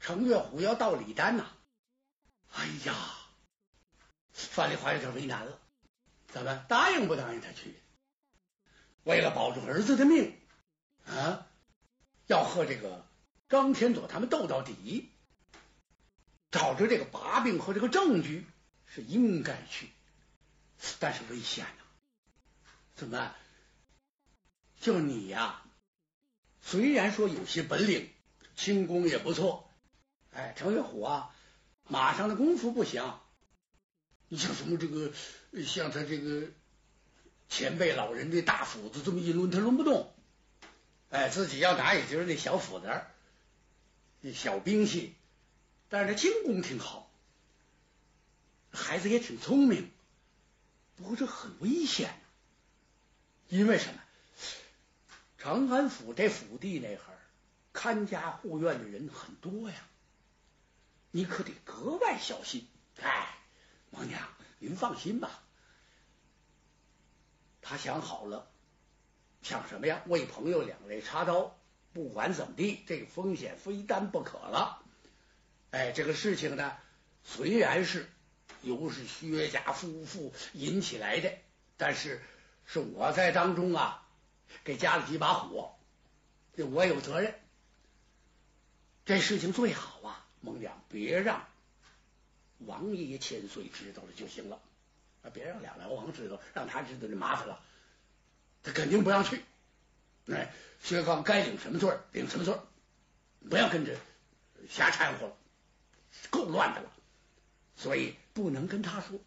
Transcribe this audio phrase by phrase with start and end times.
[0.00, 1.46] 程月虎要到李丹呐。
[2.52, 2.94] 哎呀，
[4.32, 5.60] 范丽华有点为难了，
[6.28, 7.74] 怎么答应不答应他去？
[9.04, 10.36] 为了保住儿子的命
[11.06, 11.46] 啊，
[12.26, 13.06] 要和这个
[13.48, 15.10] 张天佐他们斗到底，
[16.50, 18.46] 找着这个把柄和这个证据
[18.86, 19.90] 是应该去，
[20.98, 21.84] 但是危险呐！
[22.96, 23.34] 怎么？
[24.80, 25.62] 就你呀，
[26.60, 28.12] 虽然说有些本领，
[28.56, 29.69] 轻功也不错，
[30.40, 31.34] 哎，程月虎啊。
[31.86, 33.18] 马上的功夫不行，
[34.28, 35.12] 你像什么这个，
[35.66, 36.46] 像他这个
[37.48, 40.14] 前辈老人的大斧子这么一抡，他抡不动。
[41.10, 43.02] 哎，自己要拿也就是那小斧子，
[44.20, 45.14] 那小兵器，
[45.88, 47.10] 但是他轻功挺好，
[48.70, 49.90] 孩子也挺聪明，
[50.96, 52.14] 不过这很危险，
[53.48, 54.00] 因为什么？
[55.38, 57.18] 长安府这府地那会儿，
[57.72, 59.76] 看家护院的人很多呀。
[61.10, 62.66] 你可得格外小心。
[63.02, 63.38] 哎，
[63.90, 64.20] 王娘，
[64.58, 65.42] 您放心吧。
[67.62, 68.50] 他想好了，
[69.42, 70.02] 想什么呀？
[70.06, 71.56] 为朋友两肋插刀，
[71.92, 74.82] 不管怎么地，这个风险非担不可了。
[75.70, 76.76] 哎，这个事情呢，
[77.22, 78.10] 虽然是
[78.62, 81.32] 由是薛家夫妇引起来的，
[81.76, 82.22] 但是
[82.66, 84.06] 是我在当中啊，
[84.64, 85.76] 给加了几把火，
[86.56, 87.38] 这我有责任。
[89.04, 90.19] 这事情最好啊。
[90.40, 91.46] 孟良，别让
[92.58, 94.60] 王爷千岁知道了就行了，
[95.32, 97.60] 别让两辽王知道，让他知道就麻烦了，
[98.62, 99.44] 他肯定不让去。
[100.28, 100.52] 哎，
[100.82, 102.54] 薛刚该领什么罪领什么罪，
[103.48, 103.96] 不要跟着
[104.68, 105.36] 瞎掺和了，
[106.30, 106.90] 够乱的了。
[107.76, 109.18] 所以不能跟他说。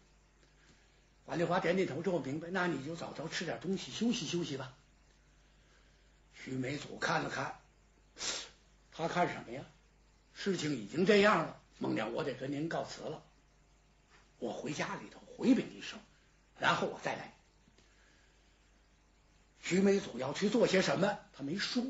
[1.26, 2.48] 王丽华点点头，这我明白。
[2.50, 4.74] 那你就早早吃点东西，休息休息吧。
[6.34, 7.58] 徐梅祖看了看，
[8.92, 9.64] 他看什么呀？
[10.34, 13.22] 事情已经这样了，孟娘，我得跟您告辞了。
[14.38, 15.98] 我回家里头回禀一声，
[16.58, 17.32] 然后我再来。
[19.60, 21.82] 徐梅祖要去做些什么，他没说。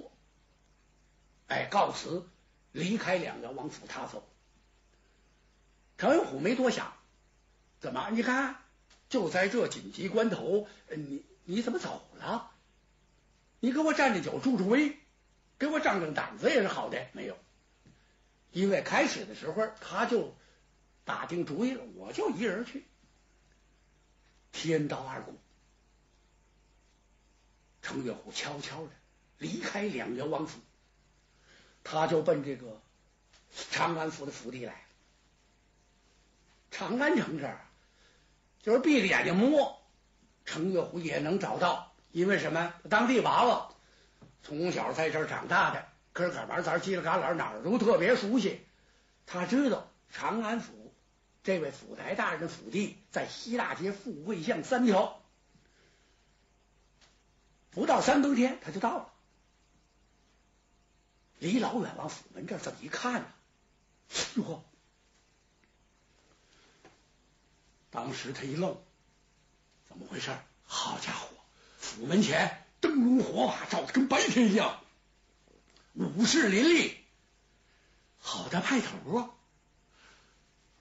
[1.49, 2.29] 哎，告辞，
[2.71, 4.29] 离开两个王府，他走。
[5.99, 6.93] 程元虎没多想，
[7.81, 8.11] 怎么？
[8.11, 8.57] 你看，
[9.09, 12.51] 就在这紧急关头，你你怎么走了？
[13.59, 14.97] 你给我站着脚，助助威，
[15.59, 17.07] 给我长长胆子也是好的。
[17.13, 17.37] 没有。
[18.55, 20.33] 因为开始的时候，他就
[21.05, 22.87] 打定主意了，我就一人去。
[24.53, 25.37] 天道二鼓，
[27.83, 28.91] 程月虎悄悄的
[29.39, 30.61] 离开两辽王府，
[31.83, 32.81] 他就奔这个
[33.73, 34.85] 长安府的府邸来。
[36.71, 37.67] 长安城这儿，
[38.63, 39.83] 就是闭着眼睛摸，
[40.45, 42.73] 程月虎也能找到，因为什么？
[42.89, 43.75] 当地娃娃
[44.45, 45.89] 从小在这儿长大的。
[46.15, 46.63] 可是干嘛？
[46.63, 48.65] 咱犄了旮旯哪儿都特别熟悉。
[49.27, 50.95] 他知道长安府
[51.43, 55.21] 这位府台大人的府邸在西大街富贵巷三条，
[57.73, 59.13] 不到三更天他就到了。
[61.41, 63.27] 离老远往府门这这么一看呢，
[64.37, 64.63] 哟！
[67.91, 68.81] 当时他一愣，
[69.89, 70.31] 怎么回事？
[70.65, 71.29] 好家伙，
[71.77, 74.81] 府门前灯笼火把照的跟白天一样。
[75.95, 76.97] 武士林立，
[78.19, 79.31] 好大派头啊！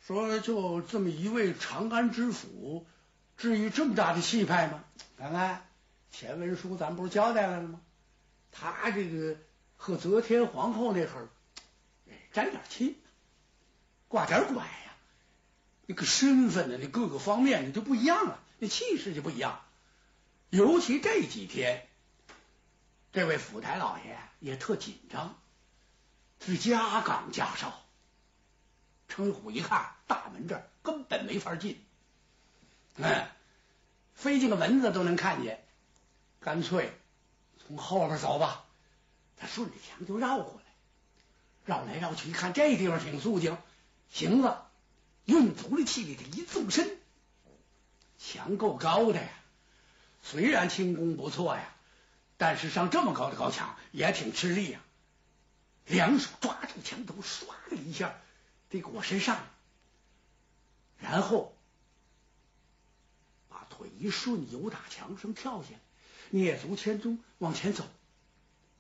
[0.02, 2.88] 说就这么一位长安知府，
[3.38, 4.84] 至于这么大的气派吗？
[5.16, 5.70] 看看
[6.10, 7.80] 前文书，咱不是交代了吗？
[8.52, 9.38] 他这个
[9.78, 11.30] 和则天皇后那会儿
[12.32, 12.96] 沾点亲，
[14.08, 14.96] 挂点拐呀。
[15.86, 19.62] 那个身份呢，那各个方面呢就不一样了，那气势就不一样。
[20.50, 21.88] 尤其这几天。
[23.14, 25.40] 这位府台老爷也特紧张，
[26.44, 27.80] 是家岗家少。
[29.08, 31.80] 程虎一看大门这根本没法进，
[32.96, 33.28] 嗯，
[34.16, 35.64] 飞进个蚊子都能看见，
[36.40, 36.92] 干脆
[37.60, 38.66] 从后边走吧。
[39.38, 40.72] 他顺着墙就绕过来，
[41.66, 43.56] 绕来绕去一看这地方挺肃静，
[44.10, 44.72] 行了，
[45.26, 46.98] 用足了气力的一纵身，
[48.18, 49.30] 墙够高的呀，
[50.24, 51.70] 虽然轻功不错呀。
[52.38, 54.80] 但是上这么高的高墙也挺吃力呀，
[55.86, 58.16] 两手抓住墙头，唰的一下
[58.70, 59.38] 得给我身上，
[61.00, 61.56] 然后
[63.50, 65.70] 把腿一顺，由打墙上跳下，
[66.32, 67.86] 蹑足潜踪往前走，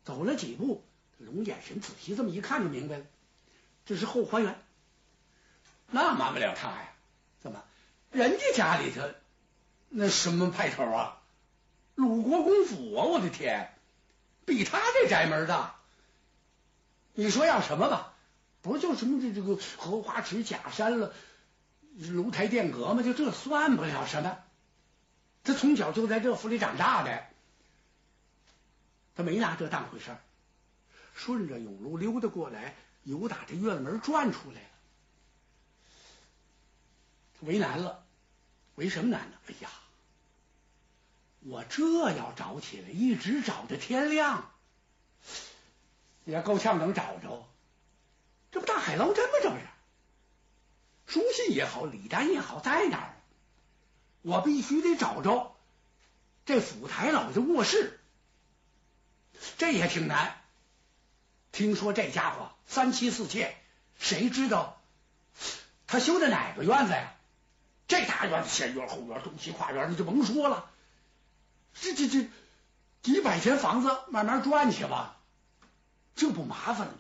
[0.04, 0.84] 走了几步，
[1.20, 3.06] 龙眼神仔细这么一看就明白了，
[3.86, 4.62] 这是后花园，
[5.88, 6.94] 那瞒不了他呀，
[7.42, 7.64] 怎么
[8.12, 9.10] 人家家里头
[9.90, 11.20] 那什么派头啊？
[11.96, 13.06] 鲁国公府啊！
[13.06, 13.74] 我的天，
[14.46, 15.76] 比他这宅门大。
[17.14, 18.14] 你说要什么吧？
[18.62, 21.14] 不就什么这这个荷花池、假山了，
[21.98, 23.04] 楼台殿阁吗？
[23.04, 24.38] 就这算不了什么。
[25.44, 27.26] 他从小就在这府里长大的，
[29.16, 30.22] 他没拿这当回事儿。
[31.14, 32.74] 顺着甬路溜达过来，
[33.04, 34.68] 由打这院门转出来了。
[37.42, 38.04] 为难了，
[38.76, 39.38] 为什么难呢？
[39.48, 39.70] 哎呀，
[41.46, 44.50] 我这要找起来，一直找到天亮，
[46.24, 47.48] 也够呛能找着。
[48.52, 49.32] 这不大海捞针吗？
[49.42, 49.62] 这不是？
[51.06, 53.14] 书信也好，礼单也好，在哪儿？
[54.22, 55.54] 我必须得找着
[56.46, 58.00] 这府台老的卧室，
[59.58, 60.40] 这也挺难。
[61.52, 63.58] 听说这家伙三妻四妾，
[64.00, 64.82] 谁知道
[65.88, 67.14] 他修的哪个院子呀？
[67.88, 70.70] 这大院子，前院后院，东西跨院，你就甭说了。
[71.74, 72.30] 这这这
[73.02, 75.18] 几百间房子，慢慢转去吧，
[76.16, 77.00] 这不麻烦了吗？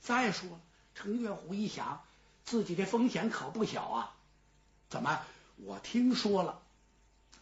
[0.00, 0.60] 再说了，
[0.94, 2.02] 程月虎一想，
[2.44, 4.14] 自己的风险可不小啊。
[4.88, 5.20] 怎么？
[5.64, 6.60] 我听说了，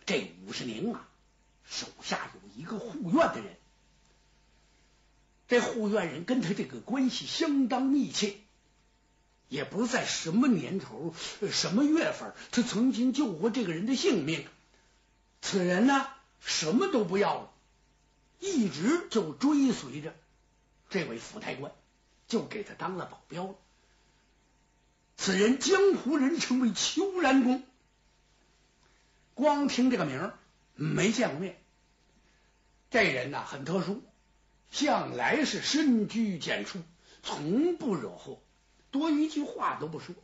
[0.06, 1.06] 这武士宁啊，
[1.64, 3.56] 手下有一个护院的人。
[5.46, 8.37] 这护院人跟他这个关系相当密切，
[9.49, 11.14] 也不在什么年头、
[11.52, 14.46] 什么月份，他曾经救过这个人的性命。
[15.43, 16.08] 此人呢，
[16.44, 17.50] 什么都不要了，
[18.38, 20.14] 一直就追随着
[20.91, 21.73] 这位府台官，
[22.29, 23.55] 就给他当了保镖。
[25.17, 27.64] 此人江湖人称为秋兰公。
[29.35, 30.38] 光听这个名儿，
[30.75, 31.61] 没见过面。
[32.91, 34.02] 这人呢很特殊，
[34.70, 36.81] 向来是深居简出，
[37.23, 38.41] 从不惹祸，
[38.91, 40.14] 多一句话都不说。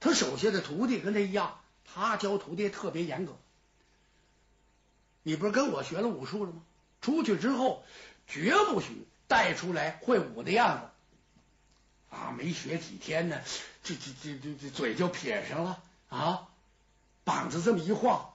[0.00, 3.38] 他手下的徒弟跟他一样，他教徒弟特别严格。
[5.22, 6.62] 你不是跟我学了武术了吗？
[7.00, 7.84] 出去之后
[8.28, 12.16] 绝不许带出来会武的样子。
[12.16, 13.40] 啊，没学几天呢，
[13.82, 16.48] 这这这这这嘴就撇上了啊！
[17.24, 18.34] 膀子这么一晃，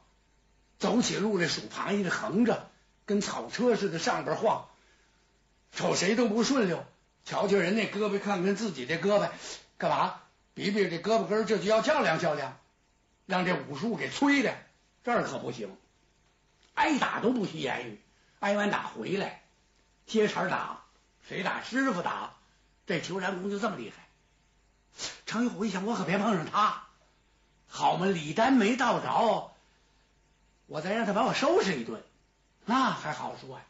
[0.79, 2.69] 走起路来数螃蟹的横着，
[3.05, 4.67] 跟草车似的上边晃，
[5.71, 6.83] 瞅谁都不顺溜。
[7.23, 9.29] 瞧瞧人那胳膊，看看自己这胳膊，
[9.77, 10.21] 干嘛？
[10.53, 12.57] 比比这胳膊根，这就要较量较量，
[13.25, 14.57] 让这武术给催的，
[15.03, 15.69] 这儿可不行。
[16.77, 18.01] 挨打都不许言语，
[18.39, 19.41] 挨完打回来
[20.05, 20.83] 接茬打，
[21.27, 22.35] 谁打师傅打。
[22.85, 24.07] 这裘然公就这么厉害。
[25.25, 26.83] 程玉虎一想，我可别碰上他。
[27.67, 29.51] 好嘛，李丹没到着，
[30.67, 32.03] 我再让他把我收拾一顿，
[32.63, 33.65] 那还好说呀。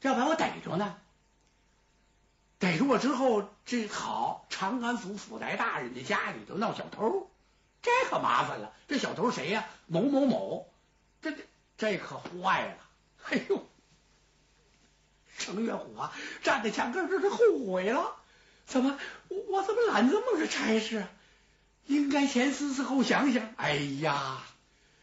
[0.00, 0.96] 这要把我逮着呢，
[2.58, 7.30] 逮着我之后，这好长安府府台大人的家里头闹小偷，
[7.82, 8.72] 这可麻烦了。
[8.88, 9.66] 这小偷谁呀？
[9.86, 10.72] 某某某，
[11.20, 11.44] 这这
[11.76, 12.74] 这可坏了。
[13.24, 13.66] 哎呦，
[15.38, 18.16] 程月虎啊，站在墙根这是后悔了。
[18.66, 18.98] 怎么，
[19.28, 21.06] 我我怎么揽这么个差事？
[21.86, 23.52] 应该前思思后想想。
[23.56, 24.42] 哎呀，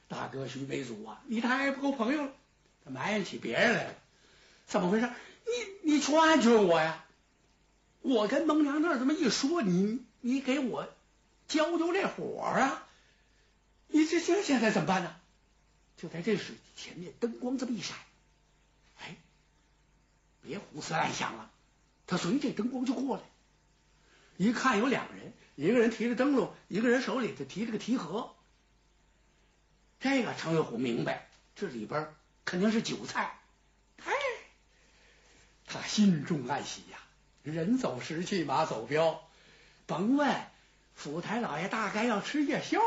[0.08, 2.32] 大哥徐梅祖啊，你太不够朋友了，
[2.86, 3.96] 他埋怨起别人来了。
[4.68, 5.10] 怎么回事？
[5.84, 7.06] 你你劝劝我呀！
[8.02, 10.88] 我跟蒙娘那儿这么一说，你你给我
[11.48, 12.88] 浇浇这火啊！
[13.88, 15.19] 你这这现在怎么办呢？
[16.02, 17.98] 就在这时，前面灯光这么一闪，
[19.00, 19.18] 哎，
[20.42, 21.52] 别胡思乱想了。
[22.08, 23.24] 他随这灯光就过来，
[24.38, 25.34] 一看有两个人。
[25.56, 28.34] 一个人提着灯笼，一个人手里就提着个提盒。
[30.00, 31.28] 这个程月虎明白，
[31.58, 32.16] 这里边
[32.46, 33.38] 肯定是酒菜。
[34.06, 34.14] 哎，
[35.68, 37.00] 他心中暗喜呀，
[37.44, 39.22] 人走时气，马走镖，
[39.86, 40.46] 甭问，
[40.96, 42.80] 府台老爷大概要吃夜宵。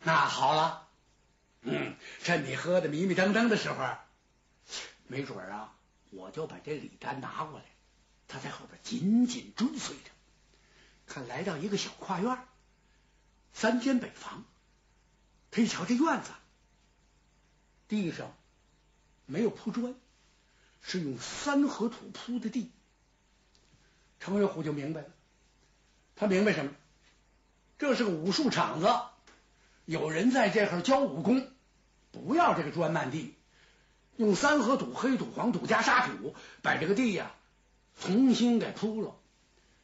[0.00, 0.87] 那好了，
[1.62, 3.96] 嗯，趁你喝的迷迷瞪瞪的时候，
[5.06, 5.74] 没准啊，
[6.10, 7.64] 我就把这礼单拿过来，
[8.28, 10.10] 他在后边紧紧追随着。
[11.06, 12.38] 看，来到一个小跨院，
[13.52, 14.44] 三间北房。
[15.50, 16.30] 他一瞧这院子，
[17.88, 18.34] 地上
[19.24, 19.94] 没有铺砖，
[20.82, 22.70] 是用三合土铺的地。
[24.20, 25.08] 程月虎就明白了，
[26.16, 26.72] 他明白什么？
[27.78, 28.86] 这是个武术场子，
[29.88, 31.48] 有人在这儿教武功，
[32.12, 33.34] 不要这个砖漫地，
[34.18, 37.30] 用三合土、黑土、黄土加沙土，把这个地呀
[37.98, 39.16] 重新给铺了。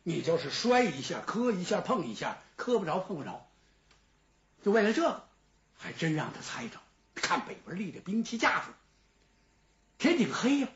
[0.03, 3.47] 你就是摔一下、磕一下、碰一下，磕不着、碰不着，
[4.63, 5.25] 就为了这个，
[5.79, 6.79] 还真让他猜着。
[7.15, 8.67] 看北边立的兵器架子，
[9.97, 10.69] 天挺黑呀，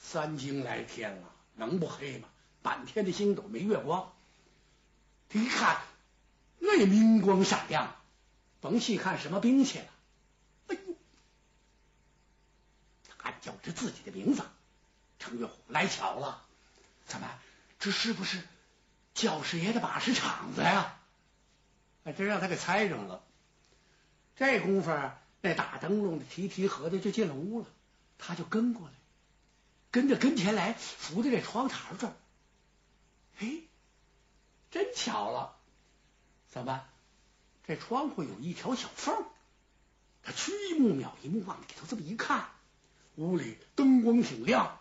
[0.00, 2.28] 三更来天了，能不黑吗？
[2.64, 4.12] 满天的星斗没月光，
[5.28, 5.80] 他一看，
[6.58, 7.94] 那明光闪亮，
[8.60, 9.86] 甭细看什么兵器了，
[10.68, 10.96] 哎呦，
[13.16, 14.42] 喊叫着自己的名字，
[15.18, 16.44] 程月虎来巧了，
[17.06, 17.28] 怎么？
[17.78, 18.42] 这是不是
[19.14, 20.98] 教师爷的把式场子呀！
[22.04, 23.22] 还真让他给猜上了。
[24.34, 24.90] 这功夫，
[25.40, 27.66] 那打灯笼的提提盒的就进了屋了，
[28.18, 28.94] 他就跟过来，
[29.92, 32.12] 跟着跟前来，扶着这窗台这儿。
[33.38, 33.60] 哎，
[34.72, 35.56] 真巧了，
[36.50, 36.84] 怎么？
[37.68, 39.26] 这窗户有一条小缝，
[40.22, 42.48] 他屈一目秒一目，往里头这么一看，
[43.16, 44.80] 屋里灯光挺亮。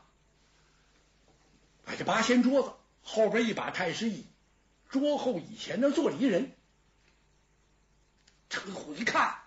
[1.84, 2.72] 摆着八仙桌子，
[3.04, 4.26] 后边一把太师椅，
[4.90, 6.56] 桌后椅前那坐着一人。
[8.50, 9.38] 程虎一看，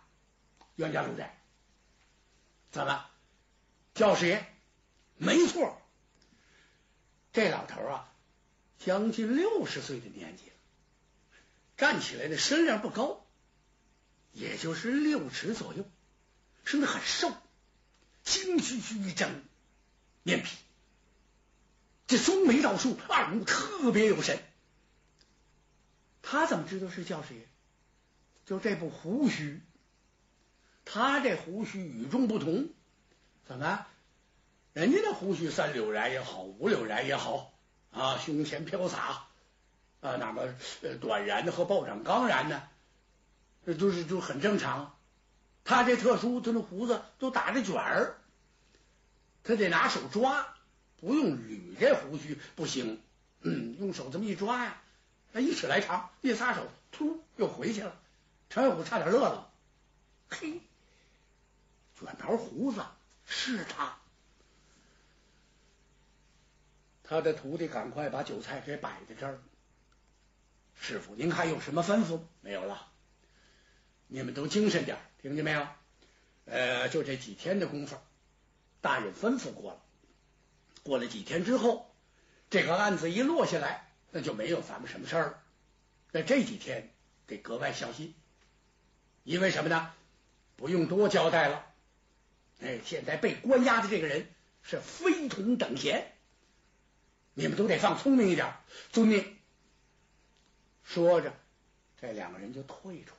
[0.77, 1.43] 冤家路窄，
[2.71, 3.07] 怎么？
[3.95, 4.47] 教师爷？
[5.17, 5.81] 没错，
[7.33, 8.13] 这老头啊，
[8.79, 10.53] 将近六十岁的年纪了，
[11.79, 13.25] 站起来的身量不高。
[14.33, 15.85] 也就是六尺左右，
[16.65, 17.33] 生得很瘦，
[18.23, 19.43] 精须须一整，
[20.23, 20.57] 面皮，
[22.07, 24.39] 这双眉倒竖，二目特别有神。
[26.23, 27.49] 他怎么知道是教师爷？
[28.47, 29.61] 就这部胡须，
[30.85, 32.69] 他这胡须与众不同。
[33.47, 33.87] 怎么？
[34.73, 37.53] 人家的胡须三绺髯也好，五绺髯也好
[37.91, 39.27] 啊，胸前飘洒
[40.01, 40.43] 啊，那么
[40.83, 42.69] 呃短髯的和暴涨刚髯的。
[43.67, 44.97] 这都是就很正常，
[45.65, 48.17] 他这特殊，他那胡子都打着卷儿，
[49.45, 50.47] 他得拿手抓，
[50.99, 53.01] 不用捋这胡须不行。
[53.43, 54.83] 嗯，用手这么一抓呀，
[55.33, 57.99] 那一尺来长，一撒手，突又回去了。
[58.51, 59.51] 陈小虎差点乐了，
[60.29, 60.61] 嘿，
[61.99, 62.85] 卷毛胡子
[63.27, 63.97] 是他。
[67.03, 69.39] 他的徒弟赶快把酒菜给摆在这儿。
[70.75, 72.21] 师傅，您看有什么吩咐？
[72.41, 72.90] 没有了。
[74.13, 75.65] 你们都精神点，听见没有？
[76.47, 77.97] 呃，就这几天的功夫，
[78.81, 79.81] 大人吩咐过了。
[80.83, 81.95] 过了几天之后，
[82.51, 85.43] 这个案子一落下来，那就没有咱们什么事儿了。
[86.11, 86.93] 那这几天
[87.29, 88.13] 得格外小心，
[89.23, 89.95] 因为什么呢？
[90.57, 91.65] 不用多交代了。
[92.61, 94.27] 哎，现在被关押的这个人
[94.65, 96.13] 是非同等闲，
[97.35, 98.53] 你们都得放聪明一点。
[98.91, 99.39] 遵命。
[100.83, 101.33] 说着，
[102.01, 103.15] 这两个人就退出。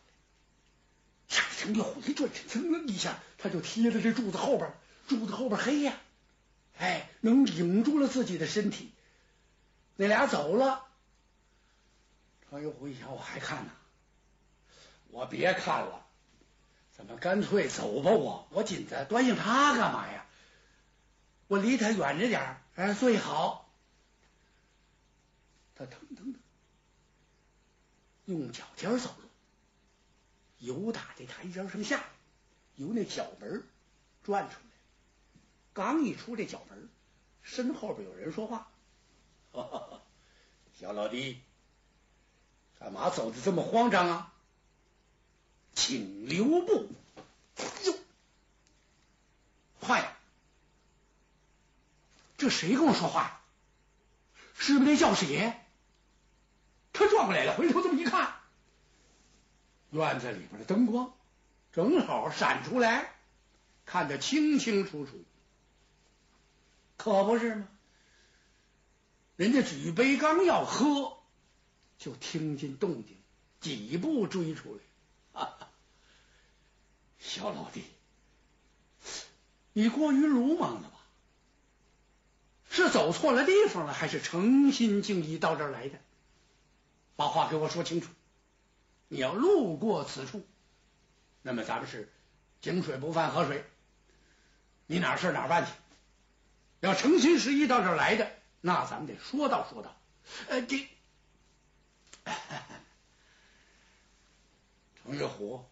[1.62, 4.74] 下程就回转身，噌一下，他就贴在这柱子后边，
[5.08, 5.94] 柱子后边黑呀，
[6.77, 8.91] 哎，能顶住了自己的身体。
[9.96, 10.84] 那俩走了，
[12.50, 13.72] 常有虎一瞧，我还看呢，
[15.10, 16.03] 我别看了，
[16.98, 18.10] 怎么干脆走吧？
[18.12, 20.25] 我我紧着端应他干嘛呀？
[21.48, 23.70] 我离他远着点儿，最好。
[25.75, 26.39] 他腾腾的
[28.25, 29.30] 用脚尖走路。
[30.62, 32.03] 由打这台阶上下，
[32.75, 33.68] 由那角门
[34.24, 34.62] 转出来。
[35.74, 36.89] 刚一出这角门，
[37.41, 38.72] 身后边有人说话
[40.80, 41.41] ：“小老弟，
[42.80, 44.34] 干嘛走的这么慌张啊？
[45.74, 46.89] 请留步。”
[47.86, 47.94] 哟，
[49.82, 50.18] 坏了！
[52.38, 53.41] 这谁跟我说话？
[54.53, 55.65] 是不是那教师爷？
[56.94, 58.40] 他转过来了，回头这么一看。
[59.91, 61.13] 院子里边的灯光
[61.71, 63.13] 正好闪出来，
[63.86, 65.24] 看得清清楚楚，
[66.98, 67.67] 可不是吗？
[69.36, 71.17] 人家举杯刚要喝，
[71.98, 73.17] 就听见动静，
[73.60, 74.81] 几步追出来。
[77.17, 77.83] 小老弟，
[79.74, 80.98] 你过于鲁莽了吧？
[82.69, 86.00] 是走错了地方了，还是诚心敬意到这儿来的？
[87.15, 88.10] 把话给我说清楚。
[89.13, 90.48] 你要路过此处，
[91.41, 92.10] 那么咱们是
[92.62, 93.65] 井水不犯河水，
[94.88, 95.74] 你哪事哪办去。
[96.80, 99.94] 要诚心实意到这儿来的，那咱们得说道说道。
[100.48, 100.88] 呃，这
[105.03, 105.70] 程 月虎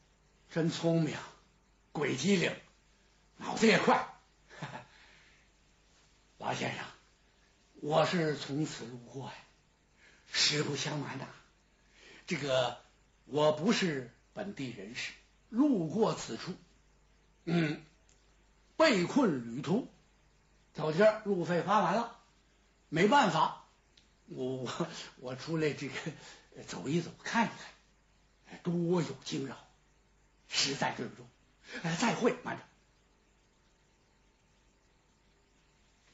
[0.51, 1.15] 真聪明，
[1.93, 2.53] 鬼机灵，
[3.38, 4.05] 脑子也快。
[6.39, 6.84] 老先生，
[7.75, 9.36] 我是从此路过呀，
[10.29, 11.25] 实不相瞒呐，
[12.27, 12.77] 这个。
[13.31, 15.13] 我不是本地人士，
[15.50, 16.53] 路过此处，
[17.45, 17.83] 嗯，
[18.75, 19.88] 被困旅途，
[20.74, 22.19] 走这路费花完了，
[22.89, 23.67] 没办法，
[24.25, 24.88] 我我
[25.19, 25.93] 我出来这个
[26.67, 27.50] 走一走，看一
[28.50, 29.55] 看，多有惊扰，
[30.48, 31.27] 实在对不住，
[31.83, 32.63] 哎，再会，慢着，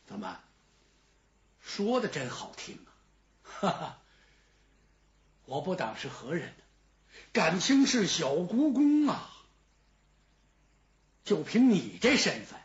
[0.05, 0.38] 怎么
[1.62, 2.91] 说的真好听啊？
[3.41, 4.01] 哈哈，
[5.45, 6.53] 我不当是何人？
[7.36, 9.30] 感情是小蜈蚣啊！
[11.25, 12.58] 就凭你这身份，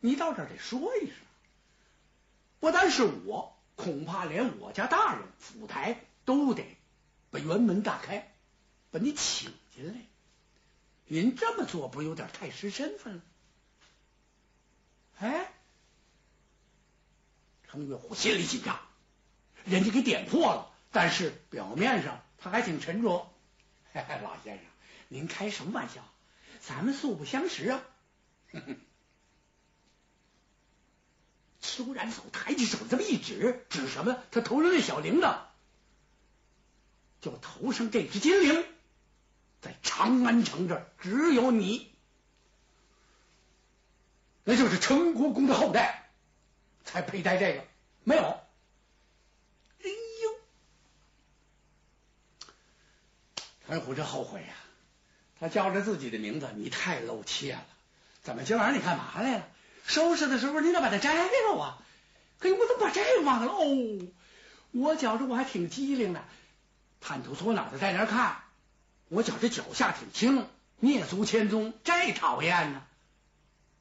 [0.00, 1.14] 你到这儿得说一声。
[2.58, 6.64] 不单是我，恐怕连我家大人府台都得
[7.30, 8.34] 把辕门大开，
[8.90, 10.00] 把你请进来。
[11.04, 13.22] 您这么做，不有点太失身份了？
[15.18, 15.52] 哎，
[17.68, 18.80] 程月虎心里紧张，
[19.66, 23.30] 人家给点破了，但是表面上他还挺沉着。
[24.22, 24.64] 老先生，
[25.08, 26.02] 您开什么玩笑？
[26.60, 27.82] 咱们素不相识啊！
[31.60, 34.22] 邱然嫂抬起手这么一指，指什么？
[34.30, 35.40] 他头上那小铃铛，
[37.20, 38.64] 就头上这只金铃，
[39.60, 41.92] 在长安城这只有你，
[44.44, 46.10] 那就是陈国公的后代
[46.84, 47.64] 才佩戴这个，
[48.04, 48.22] 没有。
[48.22, 49.88] 哎
[50.22, 50.38] 呦，
[53.72, 54.48] 二虎这后悔呀！
[55.40, 57.66] 他叫着自己的名字，你太露怯了。
[58.22, 59.48] 怎么今晚上你干嘛来了？
[59.86, 61.78] 收拾的时候你咋把它摘了啊？
[62.38, 63.50] 嘿，我怎么把这忘了？
[63.50, 64.08] 哦，
[64.72, 66.22] 我觉着我还挺机灵的，
[67.00, 68.42] 探头缩脑袋在那看。
[69.08, 70.46] 我觉着脚下挺轻，
[70.82, 72.84] 蹑足潜踪，这讨厌呢。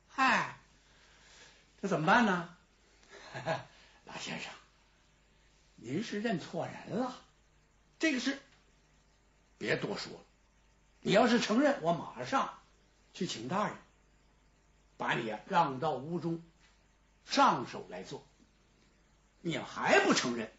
[0.07, 0.57] 嗨，
[1.81, 2.49] 这怎么办呢？
[4.05, 4.53] 老先生，
[5.75, 7.13] 您是认错人了。
[7.99, 8.39] 这个是
[9.61, 10.19] 别多说了。
[11.01, 12.57] 你要是承认，我马上
[13.13, 13.75] 去请大人。
[14.97, 16.43] 把你让到屋中，
[17.25, 18.23] 上手来做。
[19.41, 20.51] 你要还不承认，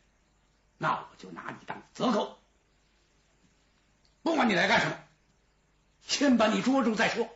[0.79, 2.39] 那我就拿你当贼狗。
[4.23, 4.99] 不管你来干什么，
[6.07, 7.29] 先把你捉住再说。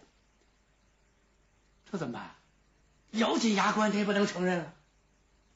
[1.90, 2.34] 这怎么办？
[3.10, 4.74] 咬紧牙关，他也不能承认了。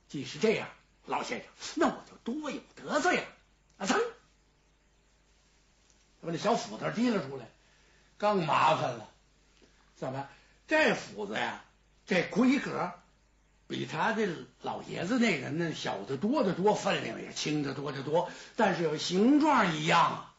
[0.08, 0.68] 既是这样，
[1.06, 3.24] 老先生，那我就多有得罪了。
[3.78, 4.00] 啊，噌，
[6.20, 7.46] 把那小斧头提了出来，
[8.18, 9.08] 更麻烦了。
[9.96, 10.28] 怎么？
[10.66, 11.64] 这斧子呀，
[12.06, 12.92] 这规格
[13.66, 14.28] 比他的
[14.62, 20.34] 老爷子那人呢小的多得多，分量也轻的多得多，但是有形状一样啊。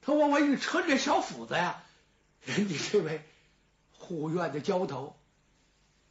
[0.00, 1.82] 他往外一抻这小斧子呀，
[2.44, 3.22] 人家这位
[3.92, 5.16] 护院的交头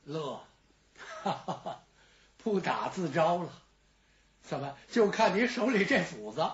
[0.03, 0.41] 乐，
[1.23, 1.83] 哈哈哈，
[2.37, 3.51] 不打自招了。
[4.43, 4.77] 怎么？
[4.89, 6.49] 就看你手里这斧子，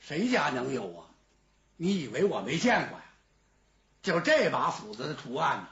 [0.00, 1.06] 谁家能有啊？
[1.76, 3.04] 你以为我没见过呀？
[4.02, 5.68] 就这把斧子的图案呢，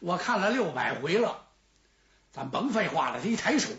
[0.00, 1.46] 我看了六百回了。
[2.32, 3.70] 咱甭废话了，他一抬手，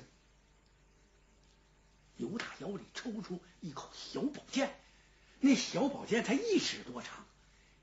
[2.16, 4.74] 由大腰里抽出一口小宝剑。
[5.40, 7.26] 那小宝剑才一尺多长，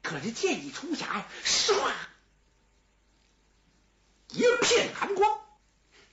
[0.02, 1.92] 可这剑一出匣呀，唰，
[4.30, 5.38] 一片寒光。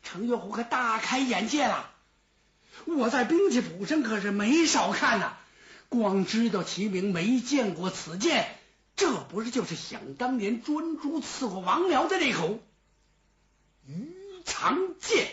[0.04, 1.92] 程月虎可大开眼界了。
[2.86, 5.38] 我在兵器谱上可是没少看呐，
[5.92, 8.48] 光知道齐名，没见过此剑。
[8.96, 12.60] 这不是就是想当年专诸刺过王僚的那口
[13.86, 15.28] 鱼肠剑？